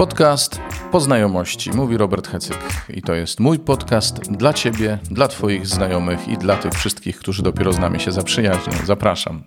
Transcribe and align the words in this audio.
Podcast 0.00 0.60
po 0.90 1.00
znajomości, 1.00 1.70
mówi 1.70 1.96
Robert 1.96 2.28
Hecyk. 2.28 2.58
I 2.88 3.02
to 3.02 3.14
jest 3.14 3.40
mój 3.40 3.58
podcast 3.58 4.20
dla 4.32 4.52
Ciebie, 4.52 4.98
dla 5.10 5.28
Twoich 5.28 5.66
znajomych 5.66 6.28
i 6.28 6.38
dla 6.38 6.56
tych 6.56 6.72
wszystkich, 6.72 7.18
którzy 7.18 7.42
dopiero 7.42 7.72
z 7.72 7.78
nami 7.78 8.00
się 8.00 8.12
zaprzyjaźnią. 8.12 8.72
Zapraszam. 8.84 9.44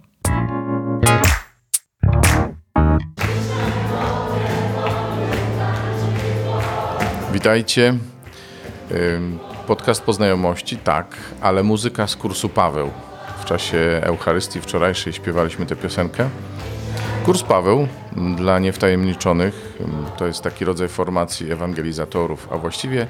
Witajcie. 7.34 7.98
Podcast 9.68 10.04
po 10.04 10.14
znajomości, 10.14 10.78
tak, 10.78 11.16
ale 11.42 11.64
muzyka 11.64 12.08
z 12.08 12.16
kursu 12.16 12.50
Paweł. 12.50 12.92
W 13.42 13.46
czasie 13.46 14.02
Eucharystii 14.04 14.62
wczorajszej 14.62 15.14
śpiewaliśmy 15.14 15.66
tę 15.66 15.76
piosenkę. 15.76 16.30
Kurs 17.26 17.44
Paweł 17.44 17.88
dla 18.36 18.60
niewtajemniczonych 18.60 19.78
to 20.18 20.28
jest 20.28 20.42
taki 20.42 20.66
rodzaj 20.66 20.88
formacji 20.88 21.52
ewangelizatorów, 21.52 22.48
a 22.52 22.58
właściwie 22.58 23.08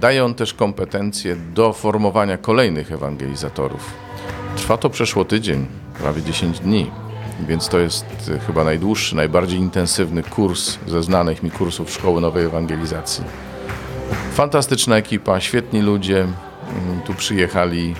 daje 0.00 0.24
on 0.24 0.34
też 0.34 0.54
kompetencje 0.54 1.36
do 1.36 1.72
formowania 1.72 2.38
kolejnych 2.38 2.92
ewangelizatorów. 2.92 3.94
Trwa 4.56 4.76
to 4.76 4.90
przeszło 4.90 5.24
tydzień, 5.24 5.66
prawie 5.98 6.22
10 6.22 6.60
dni, 6.60 6.90
więc 7.48 7.68
to 7.68 7.78
jest 7.78 8.30
chyba 8.46 8.64
najdłuższy, 8.64 9.16
najbardziej 9.16 9.58
intensywny 9.58 10.22
kurs 10.22 10.78
ze 10.86 11.02
znanych 11.02 11.42
mi 11.42 11.50
kursów 11.50 11.92
Szkoły 11.92 12.20
Nowej 12.20 12.44
Ewangelizacji. 12.44 13.24
Fantastyczna 14.32 14.96
ekipa, 14.96 15.40
świetni 15.40 15.80
ludzie 15.80 16.26
tu 17.06 17.14
przyjechali 17.14 17.94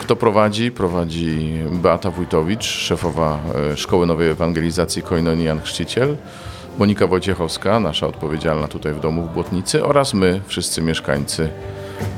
kto 0.00 0.16
prowadzi? 0.16 0.70
Prowadzi 0.70 1.58
Beata 1.70 2.10
Wójtowicz, 2.10 2.64
szefowa 2.64 3.38
e, 3.72 3.76
Szkoły 3.76 4.06
Nowej 4.06 4.28
Ewangelizacji 4.28 5.02
Koinonian 5.02 5.60
Chrzciciel, 5.60 6.16
Monika 6.78 7.06
Wojciechowska, 7.06 7.80
nasza 7.80 8.06
odpowiedzialna 8.06 8.68
tutaj 8.68 8.92
w 8.92 9.00
domu 9.00 9.22
w 9.22 9.34
Błotnicy 9.34 9.84
oraz 9.84 10.14
my, 10.14 10.40
wszyscy 10.46 10.82
mieszkańcy, 10.82 11.48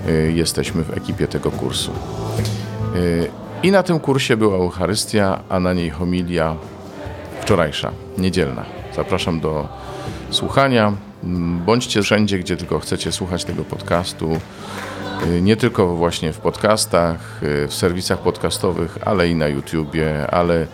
e, 0.09 0.13
jesteśmy 0.13 0.85
w 0.85 0.97
ekipie 0.97 1.27
tego 1.27 1.51
kursu. 1.51 1.93
E, 1.93 2.97
I 3.63 3.71
na 3.71 3.83
tym 3.83 4.01
kursie 4.01 4.37
była 4.37 4.57
Eucharystia, 4.57 5.41
a 5.49 5.61
na 5.61 5.73
niej 5.73 5.91
homilia 5.91 6.57
wczorajsza, 7.41 7.93
niedzielna. 8.19 8.65
Zapraszam 8.97 9.41
do 9.41 9.69
słuchania. 10.31 10.93
Bądźcie 11.67 12.03
wszędzie, 12.03 12.39
gdzie 12.39 12.57
tylko 12.57 12.79
chcecie 12.79 13.13
słuchać 13.13 13.45
tego 13.45 13.65
podcastu. 13.65 14.41
Y, 15.27 15.43
nie 15.43 15.57
tylko 15.57 15.87
właśnie 15.97 16.33
w 16.33 16.39
podcastach, 16.39 17.43
y, 17.43 17.69
w 17.69 17.75
serwisach 17.75 18.19
podcastowych, 18.19 18.99
ale 19.05 19.29
i 19.29 19.35
na 19.35 19.49
YouTubie, 19.49 20.27
ale 20.31 20.67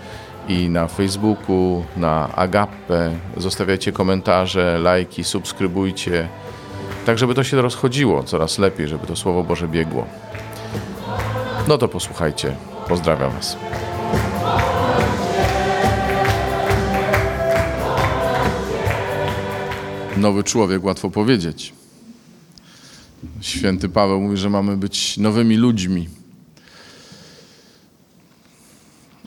i 0.48 0.68
na 0.68 0.88
Facebooku, 0.88 1.84
na 1.96 2.36
Agape. 2.36 3.10
Zostawiajcie 3.36 3.92
komentarze, 3.92 4.78
lajki, 4.78 5.24
subskrybujcie, 5.24 6.28
tak 7.06 7.18
żeby 7.18 7.34
to 7.34 7.44
się 7.44 7.62
rozchodziło 7.62 8.22
coraz 8.22 8.58
lepiej, 8.58 8.88
żeby 8.88 9.06
to 9.06 9.16
Słowo 9.16 9.44
Boże 9.44 9.68
biegło. 9.68 10.06
No 11.68 11.78
to 11.78 11.88
posłuchajcie. 11.88 12.56
Pozdrawiam 12.88 13.30
Was. 13.32 13.56
Nowy 20.16 20.44
człowiek, 20.44 20.84
łatwo 20.84 21.10
powiedzieć. 21.10 21.83
Święty 23.40 23.88
Paweł 23.88 24.20
mówi, 24.20 24.36
że 24.36 24.50
mamy 24.50 24.76
być 24.76 25.18
nowymi 25.18 25.56
ludźmi. 25.56 26.08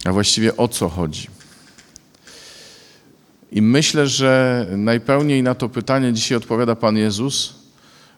A 0.06 0.12
właściwie 0.12 0.58
o 0.58 0.68
co 0.68 0.90
chodzi? 0.90 1.28
I 3.52 3.62
myślę, 3.62 4.08
że 4.08 4.66
najpełniej 4.78 5.44
na 5.44 5.56
to 5.56 5.70
pytanie 5.70 6.14
dzisiaj 6.14 6.38
odpowiada 6.38 6.76
Pan 6.76 6.98
Jezus, 6.98 7.56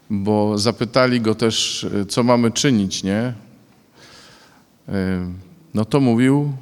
bo 0.09 0.57
zapytali 0.57 1.22
go 1.22 1.35
też, 1.35 1.85
co 2.09 2.23
mamy 2.23 2.51
czynić, 2.51 3.03
nie? 3.03 3.34
No 5.73 5.85
to 5.85 6.00
mówił, 6.00 6.53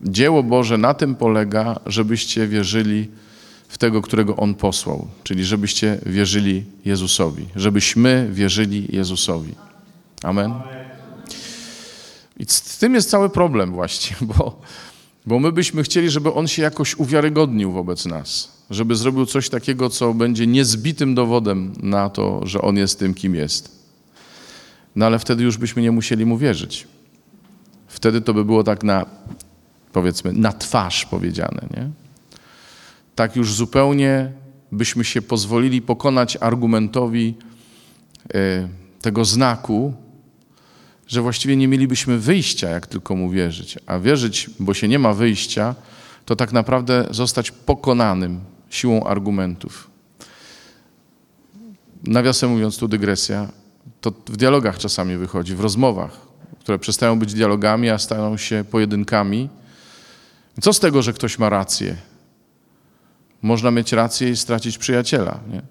dzieło 0.00 0.42
Boże 0.42 0.78
na 0.78 0.94
tym 0.94 1.14
polega, 1.14 1.80
żebyście 1.86 2.46
wierzyli 2.46 3.08
w 3.72 3.78
tego, 3.78 4.02
którego 4.02 4.36
On 4.36 4.54
posłał, 4.54 5.06
czyli 5.22 5.44
żebyście 5.44 5.98
wierzyli 6.06 6.64
Jezusowi, 6.84 7.46
żebyśmy 7.56 8.28
wierzyli 8.32 8.96
Jezusowi. 8.96 9.54
Amen. 10.22 10.52
I 12.36 12.44
z 12.48 12.78
tym 12.78 12.94
jest 12.94 13.10
cały 13.10 13.30
problem 13.30 13.72
właśnie, 13.72 14.16
bo, 14.36 14.60
bo 15.26 15.38
my 15.38 15.52
byśmy 15.52 15.82
chcieli, 15.82 16.10
żeby 16.10 16.32
On 16.32 16.48
się 16.48 16.62
jakoś 16.62 16.94
uwiarygodnił 16.94 17.72
wobec 17.72 18.06
nas, 18.06 18.52
żeby 18.70 18.96
zrobił 18.96 19.26
coś 19.26 19.48
takiego, 19.48 19.90
co 19.90 20.14
będzie 20.14 20.46
niezbitym 20.46 21.14
dowodem 21.14 21.72
na 21.82 22.10
to, 22.10 22.46
że 22.46 22.62
On 22.62 22.76
jest 22.76 22.98
tym, 22.98 23.14
kim 23.14 23.34
jest. 23.34 23.82
No 24.96 25.06
ale 25.06 25.18
wtedy 25.18 25.44
już 25.44 25.56
byśmy 25.56 25.82
nie 25.82 25.92
musieli 25.92 26.26
Mu 26.26 26.38
wierzyć. 26.38 26.86
Wtedy 27.88 28.20
to 28.20 28.34
by 28.34 28.44
było 28.44 28.64
tak 28.64 28.84
na, 28.84 29.06
powiedzmy, 29.92 30.32
na 30.32 30.52
twarz 30.52 31.06
powiedziane, 31.06 31.66
nie? 31.76 32.01
Tak 33.22 33.36
już 33.36 33.54
zupełnie 33.54 34.32
byśmy 34.72 35.04
się 35.04 35.22
pozwolili 35.22 35.82
pokonać 35.82 36.38
argumentowi 36.40 37.34
e, 38.34 38.68
tego 39.00 39.24
znaku, 39.24 39.94
że 41.06 41.22
właściwie 41.22 41.56
nie 41.56 41.68
mielibyśmy 41.68 42.18
wyjścia, 42.18 42.68
jak 42.68 42.86
tylko 42.86 43.16
mu 43.16 43.30
wierzyć. 43.30 43.78
A 43.86 43.98
wierzyć, 43.98 44.50
bo 44.60 44.74
się 44.74 44.88
nie 44.88 44.98
ma 44.98 45.12
wyjścia, 45.12 45.74
to 46.26 46.36
tak 46.36 46.52
naprawdę 46.52 47.06
zostać 47.10 47.50
pokonanym 47.50 48.40
siłą 48.70 49.04
argumentów. 49.04 49.90
Nawiasem 52.04 52.50
mówiąc, 52.50 52.78
tu 52.78 52.88
dygresja, 52.88 53.48
to 54.00 54.10
w 54.10 54.36
dialogach 54.36 54.78
czasami 54.78 55.16
wychodzi, 55.16 55.54
w 55.54 55.60
rozmowach, 55.60 56.20
które 56.60 56.78
przestają 56.78 57.18
być 57.18 57.34
dialogami, 57.34 57.90
a 57.90 57.98
stają 57.98 58.36
się 58.36 58.64
pojedynkami. 58.70 59.48
Co 60.60 60.72
z 60.72 60.80
tego, 60.80 61.02
że 61.02 61.12
ktoś 61.12 61.38
ma 61.38 61.48
rację? 61.48 62.11
Można 63.42 63.70
mieć 63.70 63.92
rację 63.92 64.30
i 64.30 64.36
stracić 64.36 64.78
przyjaciela. 64.78 65.40
Nie? 65.52 65.62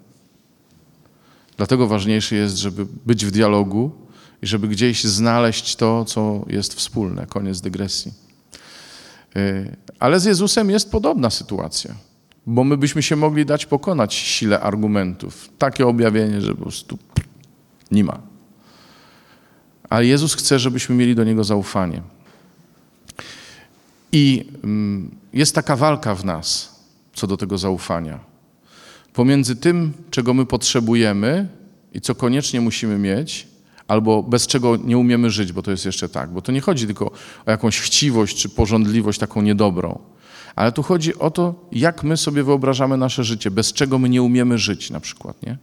Dlatego 1.58 1.88
ważniejsze 1.88 2.36
jest, 2.36 2.58
żeby 2.58 2.86
być 3.06 3.26
w 3.26 3.32
dialogu 3.32 3.92
i 4.42 4.48
żeby 4.48 4.68
gdzieś 4.68 5.04
znaleźć 5.04 5.76
to, 5.76 6.06
co 6.06 6.46
jest 6.48 6.74
wspólne. 6.74 7.28
Koniec 7.28 7.62
dygresji. 7.62 8.14
Y, 9.38 9.76
ale 10.00 10.20
z 10.20 10.26
Jezusem 10.26 10.70
jest 10.70 10.92
podobna 10.92 11.30
sytuacja, 11.30 11.96
bo 12.46 12.64
my 12.64 12.78
byśmy 12.78 13.04
się 13.04 13.16
mogli 13.16 13.46
dać 13.46 13.66
pokonać 13.66 14.14
sile 14.14 14.60
argumentów. 14.60 15.50
Takie 15.58 15.88
objawienie, 15.88 16.42
że 16.42 16.56
po 16.56 16.62
prostu 16.62 16.98
nie 17.92 18.04
ma. 18.04 18.20
Ale 19.90 20.06
Jezus 20.06 20.36
chce, 20.36 20.60
żebyśmy 20.60 20.96
mieli 20.96 21.16
do 21.16 21.24
Niego 21.24 21.44
zaufanie. 21.44 22.02
I 24.12 24.46
mm, 24.64 25.12
jest 25.34 25.56
taka 25.56 25.76
walka 25.76 26.16
w 26.16 26.26
nas 26.26 26.71
co 27.22 27.28
do 27.28 27.38
tego 27.38 27.58
zaufania. 27.58 28.20
Pomiędzy 29.14 29.56
tym, 29.56 29.94
czego 30.12 30.34
my 30.34 30.46
potrzebujemy 30.46 31.48
i 31.94 32.02
co 32.02 32.16
koniecznie 32.16 32.62
musimy 32.62 32.98
mieć, 32.98 33.48
albo 33.88 34.24
bez 34.24 34.48
czego 34.48 34.78
nie 34.78 34.98
umiemy 34.98 35.30
żyć, 35.30 35.52
bo 35.52 35.62
to 35.62 35.72
jest 35.72 35.86
jeszcze 35.86 36.10
tak. 36.10 36.30
Bo 36.34 36.42
to 36.42 36.52
nie 36.52 36.62
chodzi 36.62 36.86
tylko 36.86 37.12
o 37.46 37.52
jakąś 37.52 37.80
chciwość 37.80 38.38
czy 38.38 38.50
porządliwość 38.50 39.20
taką 39.20 39.42
niedobrą, 39.42 40.00
ale 40.56 40.72
tu 40.72 40.84
chodzi 40.84 41.20
o 41.20 41.32
to, 41.32 41.68
jak 41.72 42.04
my 42.04 42.18
sobie 42.18 42.44
wyobrażamy 42.44 42.98
nasze 42.98 43.24
życie, 43.24 43.52
bez 43.52 43.74
czego 43.74 44.00
my 44.00 44.10
nie 44.10 44.22
umiemy 44.22 44.58
żyć 44.58 44.90
na 44.90 45.00
przykład, 45.00 45.44
nie? 45.44 45.58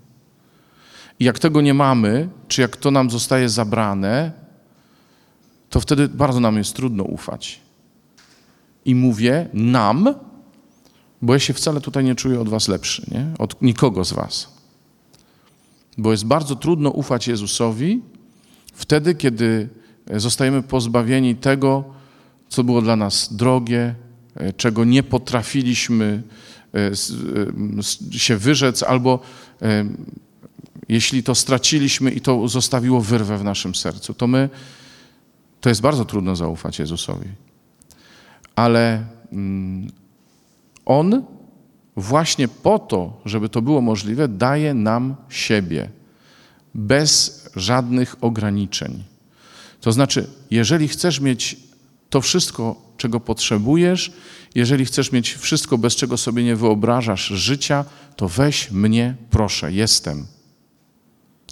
I 1.20 1.24
jak 1.24 1.38
tego 1.38 1.60
nie 1.60 1.74
mamy, 1.74 2.28
czy 2.48 2.60
jak 2.60 2.76
to 2.76 2.90
nam 2.90 3.10
zostaje 3.10 3.48
zabrane, 3.48 4.32
to 5.70 5.80
wtedy 5.80 6.08
bardzo 6.08 6.40
nam 6.40 6.56
jest 6.56 6.76
trudno 6.76 7.04
ufać. 7.04 7.60
I 8.84 8.94
mówię 8.94 9.48
nam, 9.54 10.14
bo 11.22 11.32
ja 11.32 11.38
się 11.38 11.54
wcale 11.54 11.80
tutaj 11.80 12.04
nie 12.04 12.14
czuję 12.14 12.40
od 12.40 12.48
was 12.48 12.68
lepszy, 12.68 13.06
nie? 13.10 13.26
od 13.38 13.62
nikogo 13.62 14.04
z 14.04 14.12
was. 14.12 14.48
Bo 15.98 16.10
jest 16.12 16.24
bardzo 16.24 16.56
trudno 16.56 16.90
ufać 16.90 17.28
Jezusowi 17.28 18.02
wtedy, 18.74 19.14
kiedy 19.14 19.68
zostajemy 20.16 20.62
pozbawieni 20.62 21.36
tego, 21.36 21.84
co 22.48 22.64
było 22.64 22.82
dla 22.82 22.96
nas 22.96 23.36
drogie, 23.36 23.94
e, 24.34 24.52
czego 24.52 24.84
nie 24.84 25.02
potrafiliśmy 25.02 26.22
e, 26.74 26.78
e, 28.10 28.18
się 28.18 28.36
wyrzec, 28.36 28.82
albo 28.82 29.20
jeśli 30.88 31.22
to 31.22 31.34
straciliśmy 31.34 32.10
i 32.10 32.20
to 32.20 32.48
zostawiło 32.48 33.00
wyrwę 33.00 33.38
w 33.38 33.44
naszym 33.44 33.74
sercu, 33.74 34.14
to 34.14 34.26
my, 34.26 34.48
to 35.60 35.68
jest 35.68 35.80
bardzo 35.80 36.04
trudno 36.04 36.36
zaufać 36.36 36.78
Jezusowi. 36.78 37.28
Ale 38.56 39.04
mm, 39.32 39.90
on 40.88 41.22
właśnie 41.96 42.48
po 42.48 42.78
to, 42.78 43.20
żeby 43.24 43.48
to 43.48 43.62
było 43.62 43.80
możliwe, 43.80 44.28
daje 44.28 44.74
nam 44.74 45.16
siebie 45.28 45.90
bez 46.74 47.44
żadnych 47.56 48.16
ograniczeń. 48.20 49.04
To 49.80 49.92
znaczy, 49.92 50.26
jeżeli 50.50 50.88
chcesz 50.88 51.20
mieć 51.20 51.56
To 52.10 52.20
wszystko, 52.20 52.76
czego 52.96 53.20
potrzebujesz, 53.20 54.12
jeżeli 54.54 54.84
chcesz 54.84 55.12
mieć 55.12 55.34
wszystko, 55.34 55.78
bez 55.78 55.96
czego 55.96 56.16
sobie 56.16 56.44
nie 56.44 56.56
wyobrażasz 56.56 57.26
życia, 57.26 57.84
to 58.16 58.28
weź 58.28 58.70
mnie, 58.70 59.16
proszę, 59.30 59.72
jestem. 59.72 60.26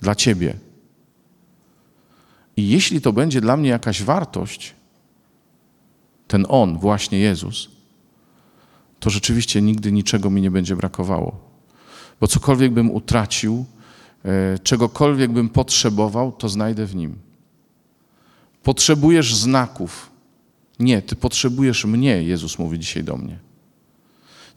Dla 0.02 0.14
Ciebie. 0.14 0.54
I 2.56 2.68
jeśli 2.68 3.00
to 3.00 3.12
będzie 3.12 3.40
dla 3.40 3.56
mnie 3.56 3.68
jakaś 3.68 4.02
wartość, 4.02 4.74
ten 6.28 6.46
On, 6.48 6.78
właśnie 6.78 7.18
Jezus, 7.18 7.75
to 9.06 9.10
rzeczywiście 9.10 9.62
nigdy 9.62 9.92
niczego 9.92 10.30
mi 10.30 10.42
nie 10.42 10.50
będzie 10.50 10.76
brakowało. 10.76 11.38
Bo 12.20 12.26
cokolwiek 12.26 12.72
bym 12.72 12.90
utracił, 12.90 13.64
e, 14.24 14.58
czegokolwiek 14.58 15.32
bym 15.32 15.48
potrzebował, 15.48 16.32
to 16.32 16.48
znajdę 16.48 16.86
w 16.86 16.94
Nim. 16.94 17.18
Potrzebujesz 18.62 19.34
znaków. 19.34 20.10
Nie, 20.78 21.02
ty 21.02 21.16
potrzebujesz 21.16 21.84
mnie, 21.84 22.22
Jezus 22.22 22.58
mówi 22.58 22.78
dzisiaj 22.78 23.04
do 23.04 23.16
mnie. 23.16 23.38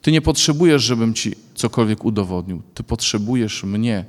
Ty 0.02 0.12
nie 0.12 0.22
potrzebujesz, 0.22 0.84
żebym 0.84 1.14
ci 1.14 1.36
cokolwiek 1.56 2.06
udowodnił. 2.06 2.62
Ty 2.74 2.84
potrzebujesz 2.84 3.64
mnie. 3.64 4.06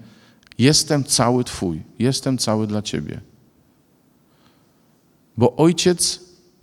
Jestem 0.58 1.04
cały 1.04 1.44
Twój, 1.44 1.82
jestem 1.98 2.38
cały 2.38 2.66
dla 2.66 2.82
Ciebie. 2.82 3.20
Bo 5.36 5.56
Ojciec 5.56 6.20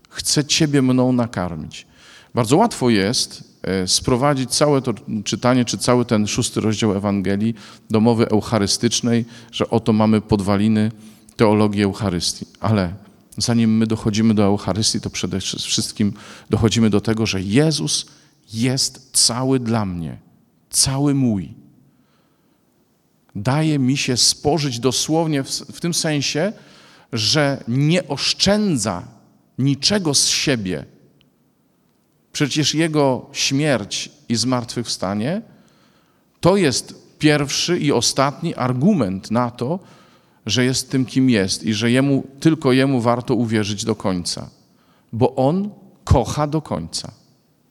chce 0.09 0.45
Ciebie 0.45 0.81
mną 0.81 1.11
nakarmić. 1.11 1.87
Bardzo 2.33 2.57
łatwo 2.57 2.89
jest 2.89 3.46
sprowadzić 3.87 4.49
całe 4.49 4.81
to 4.81 4.93
czytanie, 5.23 5.65
czy 5.65 5.77
cały 5.77 6.05
ten 6.05 6.27
szósty 6.27 6.61
rozdział 6.61 6.95
Ewangelii 6.95 7.53
do 7.89 7.99
mowy 7.99 8.29
eucharystycznej, 8.29 9.25
że 9.51 9.69
oto 9.69 9.93
mamy 9.93 10.21
podwaliny 10.21 10.91
teologii 11.35 11.83
Eucharystii. 11.83 12.45
Ale 12.59 12.93
zanim 13.37 13.77
my 13.77 13.87
dochodzimy 13.87 14.33
do 14.33 14.43
Eucharystii, 14.43 15.01
to 15.01 15.09
przede 15.09 15.39
wszystkim 15.39 16.13
dochodzimy 16.49 16.89
do 16.89 17.01
tego, 17.01 17.25
że 17.25 17.41
Jezus 17.41 18.05
jest 18.53 19.09
cały 19.13 19.59
dla 19.59 19.85
mnie, 19.85 20.17
cały 20.69 21.13
mój. 21.13 21.53
Daje 23.35 23.79
mi 23.79 23.97
się 23.97 24.17
spożyć 24.17 24.79
dosłownie 24.79 25.43
w, 25.43 25.49
w 25.49 25.79
tym 25.79 25.93
sensie, 25.93 26.53
że 27.13 27.63
nie 27.67 28.07
oszczędza 28.07 29.07
niczego 29.57 30.13
z 30.13 30.27
siebie. 30.27 30.85
Przecież 32.37 32.75
Jego 32.75 33.25
śmierć 33.31 34.09
i 34.29 34.35
zmartwychwstanie 34.35 35.41
to 36.39 36.57
jest 36.57 37.15
pierwszy 37.19 37.79
i 37.79 37.91
ostatni 37.91 38.55
argument 38.55 39.31
na 39.31 39.51
to, 39.51 39.79
że 40.45 40.65
jest 40.65 40.91
tym, 40.91 41.05
kim 41.05 41.29
jest 41.29 41.63
i 41.63 41.73
że 41.73 41.91
jemu, 41.91 42.23
tylko 42.39 42.71
Jemu 42.71 43.01
warto 43.01 43.35
uwierzyć 43.35 43.85
do 43.85 43.95
końca, 43.95 44.49
bo 45.13 45.35
On 45.35 45.69
kocha 46.03 46.47
do 46.47 46.61
końca. 46.61 47.11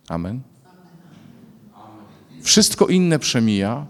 Amen. 0.08 0.40
Wszystko 2.42 2.86
inne 2.86 3.18
przemija, 3.18 3.86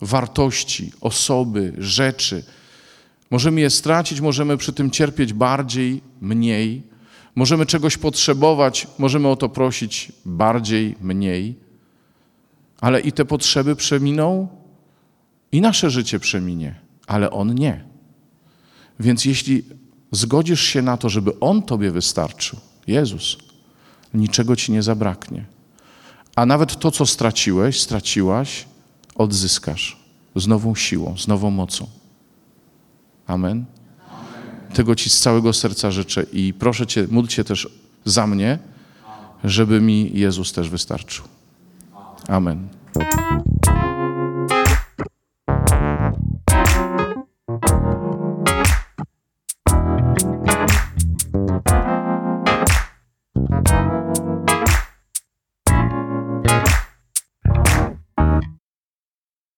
wartości, 0.00 0.92
osoby, 1.00 1.72
rzeczy. 1.78 2.44
Możemy 3.30 3.60
je 3.60 3.70
stracić, 3.70 4.20
możemy 4.20 4.56
przy 4.56 4.72
tym 4.72 4.90
cierpieć 4.90 5.32
bardziej, 5.32 6.02
mniej. 6.20 6.93
Możemy 7.34 7.66
czegoś 7.66 7.96
potrzebować, 7.96 8.86
możemy 8.98 9.28
o 9.28 9.36
to 9.36 9.48
prosić 9.48 10.12
bardziej, 10.24 10.96
mniej. 11.00 11.58
Ale 12.80 13.00
i 13.00 13.12
te 13.12 13.24
potrzeby 13.24 13.76
przeminą, 13.76 14.48
i 15.52 15.60
nasze 15.60 15.90
życie 15.90 16.20
przeminie, 16.20 16.74
ale 17.06 17.30
On 17.30 17.54
nie. 17.54 17.84
Więc 19.00 19.24
jeśli 19.24 19.64
zgodzisz 20.10 20.62
się 20.62 20.82
na 20.82 20.96
to, 20.96 21.08
żeby 21.08 21.40
On 21.40 21.62
Tobie 21.62 21.90
wystarczył, 21.90 22.58
Jezus, 22.86 23.36
niczego 24.14 24.56
Ci 24.56 24.72
nie 24.72 24.82
zabraknie. 24.82 25.44
A 26.36 26.46
nawet 26.46 26.78
to, 26.78 26.90
co 26.90 27.06
straciłeś, 27.06 27.80
straciłaś, 27.80 28.64
odzyskasz 29.14 30.04
z 30.36 30.46
nową 30.46 30.74
siłą, 30.74 31.18
z 31.18 31.28
nową 31.28 31.50
mocą. 31.50 31.86
Amen. 33.26 33.64
Tego 34.74 34.94
Ci 34.94 35.10
z 35.10 35.20
całego 35.20 35.52
serca 35.52 35.90
życzę 35.90 36.26
i 36.32 36.54
proszę 36.58 36.86
Cię, 36.86 37.06
módl 37.10 37.28
się 37.28 37.44
też 37.44 37.68
za 38.04 38.26
mnie, 38.26 38.58
żeby 39.44 39.80
mi 39.80 40.10
Jezus 40.14 40.52
też 40.52 40.68
wystarczył. 40.68 41.24
Amen. 42.28 42.68